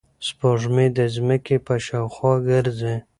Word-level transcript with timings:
سپوږمۍ 0.27 0.87
د 0.97 0.99
ځمکې 1.15 1.55
په 1.65 1.73
شاوخوا 1.85 2.33
ګرځي. 2.49 2.95